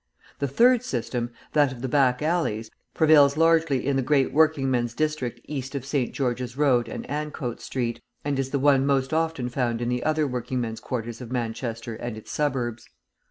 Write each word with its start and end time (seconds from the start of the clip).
The 0.39 0.47
third 0.47 0.81
system, 0.83 1.29
that 1.53 1.71
of 1.71 1.83
the 1.83 1.87
back 1.87 2.23
alleys, 2.23 2.71
prevails 2.95 3.37
largely 3.37 3.85
in 3.85 3.97
the 3.97 4.01
great 4.01 4.33
working 4.33 4.71
men's 4.71 4.95
district 4.95 5.39
east 5.47 5.75
of 5.75 5.85
St. 5.85 6.11
George's 6.11 6.57
Road 6.57 6.89
and 6.89 7.07
Ancoats 7.07 7.65
Street, 7.65 8.01
and 8.25 8.39
is 8.39 8.49
the 8.49 8.57
one 8.57 8.83
most 8.83 9.13
often 9.13 9.47
found 9.47 9.79
in 9.79 9.89
the 9.89 10.03
other 10.03 10.25
working 10.25 10.59
men's 10.59 10.79
quarters 10.79 11.21
of 11.21 11.31
Manchester 11.31 11.93
and 11.93 12.17
its 12.17 12.31
suburbs. 12.31 12.89